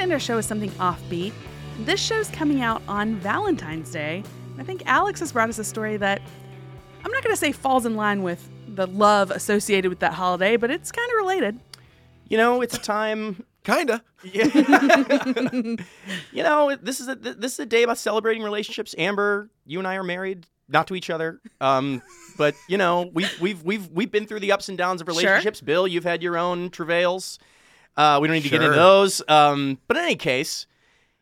[0.06, 1.32] End our show with something offbeat.
[1.80, 4.22] This show's coming out on Valentine's Day.
[4.56, 6.22] I think Alex has brought us a story that
[7.04, 10.56] I'm not going to say falls in line with the love associated with that holiday,
[10.56, 11.58] but it's kind of related.
[12.28, 13.44] You know, it's a time.
[13.64, 14.00] Kinda.
[14.22, 14.44] Yeah.
[15.52, 18.94] you know, this is a this is a day about celebrating relationships.
[18.96, 22.00] Amber, you and I are married, not to each other, um,
[22.38, 25.16] but you know, we've we've we've we've been through the ups and downs of Sure.
[25.20, 25.60] relationships.
[25.60, 27.40] Bill, you've had your own travails.
[27.96, 29.22] Uh, we don't need to get into those.
[29.28, 30.66] Um, but in any case,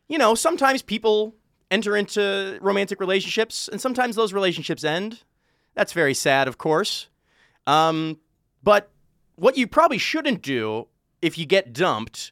[0.07, 1.35] you know, sometimes people
[1.71, 5.23] enter into romantic relationships, and sometimes those relationships end.
[5.73, 7.07] That's very sad, of course.
[7.67, 8.19] Um,
[8.63, 8.91] but
[9.35, 10.87] what you probably shouldn't do
[11.21, 12.31] if you get dumped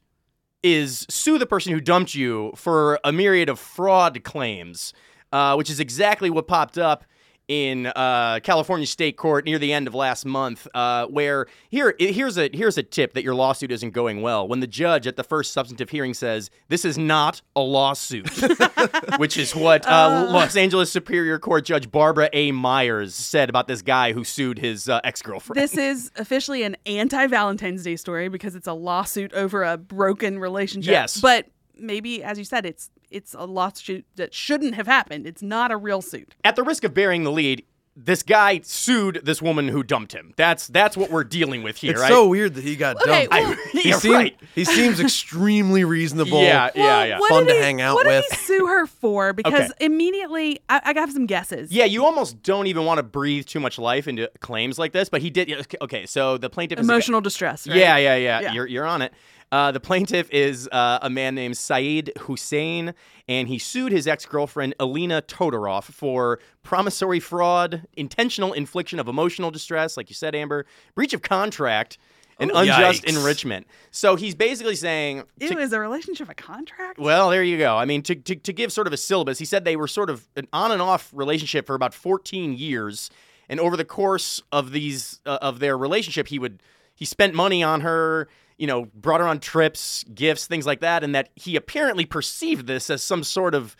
[0.61, 4.93] is sue the person who dumped you for a myriad of fraud claims,
[5.31, 7.03] uh, which is exactly what popped up
[7.47, 10.67] in uh, California State Court near the end of last month.
[10.73, 14.47] Uh, where here here's a here's a tip that your lawsuit isn't going well.
[14.47, 18.29] When the judge at the first substantive hearing says this is not a lawsuit,
[19.17, 22.51] which is what uh, Los Angeles Superior Court Judge Barbara A.
[22.51, 25.61] Myers said about this guy who sued his uh, ex girlfriend.
[25.61, 30.39] This is officially an anti Valentine's Day story because it's a lawsuit over a broken
[30.39, 30.91] relationship.
[30.91, 31.19] Yes.
[31.19, 35.25] But maybe, as you said, it's it's a lawsuit that shouldn't have happened.
[35.27, 36.35] It's not a real suit.
[36.43, 37.63] At the risk of bearing the lead,
[37.95, 40.33] this guy sued this woman who dumped him.
[40.35, 42.09] That's that's what we're dealing with here, It's right?
[42.09, 43.31] so weird that he got Okay, dumped.
[43.31, 44.35] well- he, Yeah, seem- right.
[44.55, 46.41] he seems extremely reasonable.
[46.41, 47.19] Yeah, yeah, Well, yeah.
[47.19, 48.25] what Fun to he- hang out what with.
[48.29, 49.31] did he sue her for?
[49.33, 49.85] Because Okay.
[49.85, 51.71] immediately, I, I got some guesses.
[51.71, 55.07] Yeah, you almost don't even want to breathe too much life into claims like this,
[55.09, 55.53] but he did.
[55.81, 57.67] Okay, so the plaintiff is a guy- Emotional distress.
[57.67, 57.77] Right?
[57.77, 58.51] Yeah, yeah, yeah, Yeah.
[58.53, 59.13] You're you're on it.
[59.53, 62.95] Uh, the plaintiff is uh, a man named Saeed Hussein,
[63.27, 69.51] and he sued his ex girlfriend Alina Todorov for promissory fraud, intentional infliction of emotional
[69.51, 71.99] distress, like you said, Amber, breach of contract,
[72.39, 73.15] and Oh, unjust yikes.
[73.15, 73.67] enrichment.
[73.91, 75.21] So he's basically saying.
[75.39, 76.97] to- Ew, is a relationship a contract?
[76.97, 77.77] well, there you go.
[77.77, 80.09] I mean, to, to, to give sort of a syllabus, he said they were sort
[80.09, 83.11] of an on and off relationship for about 14 years,
[83.47, 86.63] and over the course of these uh, of their relationship, he would
[86.95, 88.27] he spent money on her,
[88.63, 92.65] you know, brought her on trips, gifts, things like that, and that he apparently perceived
[92.65, 93.75] this as some sort of,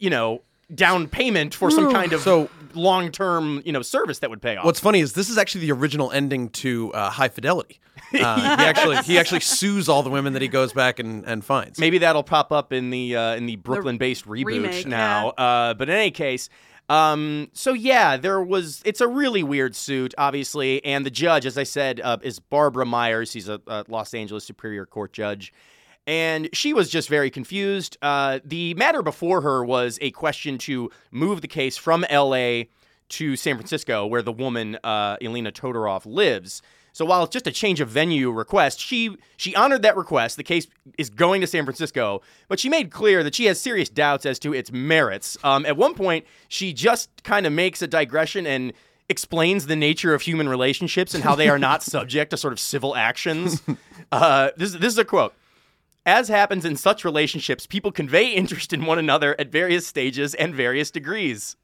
[0.00, 0.42] you know,
[0.74, 4.56] down payment for some kind of So- long term, you know, service that would pay
[4.56, 4.64] off.
[4.64, 7.78] What's funny is this is actually the original ending to uh, High Fidelity.
[8.12, 11.44] Uh, He actually he actually sues all the women that he goes back and, and
[11.44, 11.78] finds.
[11.78, 15.28] Maybe that'll pop up in the uh, in the Brooklyn-based reboot remake, now.
[15.30, 16.48] Uh, but in any case,
[16.88, 18.82] um, so yeah, there was.
[18.84, 22.84] It's a really weird suit, obviously, and the judge, as I said, uh, is Barbara
[22.84, 23.30] Myers.
[23.30, 25.52] She's a, a Los Angeles Superior Court judge.
[26.06, 27.96] And she was just very confused.
[28.02, 32.64] Uh, the matter before her was a question to move the case from LA
[33.10, 36.60] to San Francisco, where the woman uh, Elena Todorov lives.
[36.94, 40.36] So while it's just a change of venue request, she she honored that request.
[40.36, 43.88] The case is going to San Francisco, but she made clear that she has serious
[43.88, 45.36] doubts as to its merits.
[45.42, 48.72] Um, at one point, she just kind of makes a digression and
[49.08, 52.60] explains the nature of human relationships and how they are not subject to sort of
[52.60, 53.60] civil actions.
[54.12, 55.34] Uh, this this is a quote.
[56.06, 60.54] As happens in such relationships, people convey interest in one another at various stages and
[60.54, 61.56] various degrees.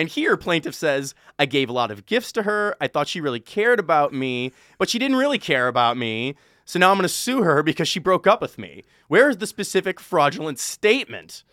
[0.00, 2.74] And here, plaintiff says, I gave a lot of gifts to her.
[2.80, 6.36] I thought she really cared about me, but she didn't really care about me.
[6.64, 8.82] So now I'm going to sue her because she broke up with me.
[9.08, 11.44] Where is the specific fraudulent statement?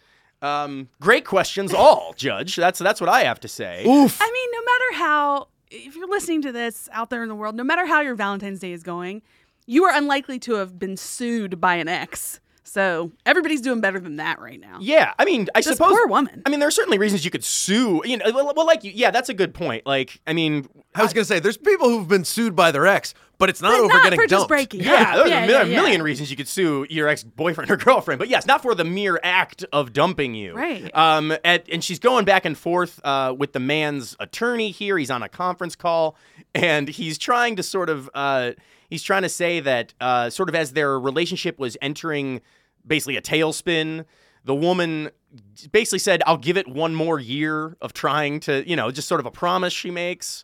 [0.42, 2.56] Um, great questions, all, Judge.
[2.56, 3.86] That's that's what I have to say.
[3.86, 4.18] Oof.
[4.22, 7.54] I mean, no matter how, if you're listening to this out there in the world,
[7.54, 9.24] no matter how your Valentine's Day is going,
[9.66, 12.40] you are unlikely to have been sued by an ex.
[12.68, 14.78] So everybody's doing better than that right now.
[14.82, 15.92] Yeah, I mean, I This suppose.
[15.92, 16.44] poor woman.
[16.46, 18.02] I mean, there are certainly reasons you could sue.
[18.06, 19.86] You know, well, well, like you, yeah, that's a good point.
[19.86, 23.14] Like, I mean, I was gonna say there's people who've been sued by their ex,
[23.38, 24.50] but it's not But over not getting for just dumped.
[24.50, 25.16] breaking Yeah, up.
[25.16, 26.04] there's yeah, a, mil- yeah, a million yeah.
[26.06, 29.20] reasons you could sue your ex boyfriend or girlfriend, but yes, not for the mere
[29.24, 30.54] act of dumping you.
[30.54, 30.94] Right.
[30.96, 31.34] Um.
[31.46, 34.98] At, and she's going back and forth uh, with the man's attorney here.
[34.98, 36.18] He's on a conference call,
[36.54, 38.52] and he's trying to sort of uh,
[38.88, 42.42] he's trying to say that uh, sort of as their relationship was entering
[42.86, 44.06] basically a tailspin,
[44.44, 45.10] the woman
[45.72, 49.20] basically said, "I'll give it one more year of trying to," you know, just sort
[49.20, 50.44] of a promise she makes.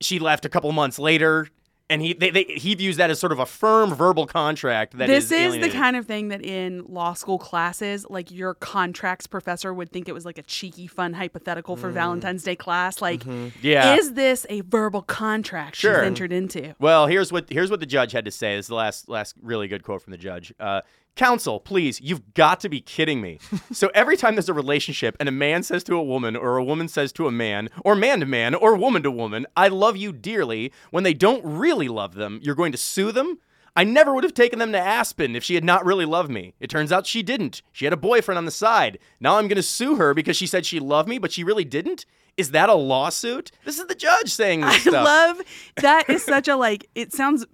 [0.00, 1.48] She left a couple months later
[1.90, 5.06] and he they, they, he views that as sort of a firm verbal contract that
[5.06, 9.26] this is is the kind of thing that in law school classes, like your contracts
[9.26, 13.00] professor would think it was like a cheeky, fun hypothetical for Valentine's Day class.
[13.00, 13.48] Like, Mm.
[13.48, 13.58] Mm-hmm.
[13.62, 13.96] Yeah.
[13.96, 15.96] is this a verbal contract Sure.
[16.00, 16.74] she's entered into?
[16.78, 19.34] well here's what here's what the judge had to say this is the last last
[19.42, 20.82] really good quote from the judge uh,
[21.18, 23.38] counsel please you've got to be kidding me
[23.72, 26.64] so every time there's a relationship and a man says to a woman or a
[26.64, 29.96] woman says to a man or man to man or woman to woman i love
[29.96, 33.38] you dearly when they don't really love them you're going to sue them
[33.76, 36.52] I never would have taken them to Aspen if she had not really loved me.
[36.58, 37.62] It turns out she didn't.
[37.70, 38.98] She had a boyfriend on the side.
[39.20, 41.62] Now I'm going to sue her because she said she loved me, but she really
[41.62, 42.04] didn't?
[42.36, 43.52] Is that a lawsuit?
[43.64, 45.04] This is the judge saying this I stuff.
[45.04, 45.42] love
[45.76, 47.44] that is such a like it sounds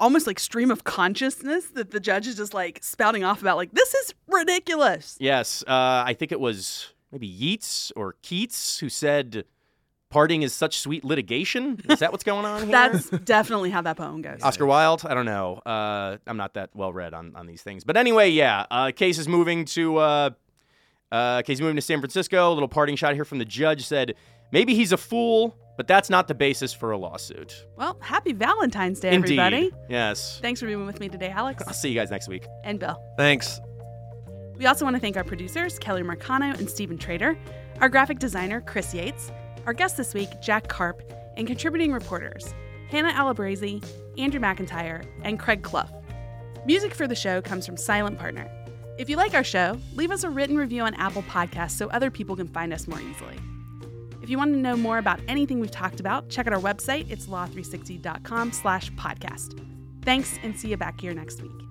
[0.00, 3.70] almost like stream of consciousness that the judge is just like spouting off about like
[3.72, 5.16] this is ridiculous.
[5.20, 9.44] Yes, uh, I think it was maybe Yeats or Keats who said,
[10.08, 12.72] "Parting is such sweet litigation." Is that what's going on here?
[12.72, 14.40] That's definitely how that poem goes.
[14.42, 15.04] Oscar Wilde.
[15.04, 15.60] I don't know.
[15.64, 18.66] Uh, I'm not that well read on, on these things, but anyway, yeah.
[18.70, 20.30] Uh, case is moving to uh,
[21.12, 22.50] uh, case is moving to San Francisco.
[22.50, 24.14] A little parting shot here from the judge said,
[24.52, 29.00] "Maybe he's a fool, but that's not the basis for a lawsuit." Well, happy Valentine's
[29.00, 29.38] Day, Indeed.
[29.38, 29.70] everybody.
[29.88, 30.38] Yes.
[30.42, 32.46] Thanks for being with me today, Alex I'll see you guys next week.
[32.64, 33.02] and Bill.
[33.16, 33.58] Thanks.
[34.58, 37.34] We also want to thank our producers, Kelly Marcano and Stephen Trader,
[37.80, 39.32] our graphic designer, Chris Yates,
[39.64, 41.00] our guest this week, Jack Karp,
[41.38, 42.54] and contributing reporters,
[42.90, 43.82] Hannah Albarazi,
[44.18, 45.88] Andrew McIntyre, and Craig Clough.
[46.66, 48.50] Music for the show comes from Silent Partner.
[48.98, 52.10] If you like our show, leave us a written review on Apple Podcasts so other
[52.10, 53.38] people can find us more easily.
[54.30, 57.10] If you want to know more about anything we've talked about, check out our website.
[57.10, 59.60] It's law360.com slash podcast.
[60.04, 61.69] Thanks, and see you back here next week.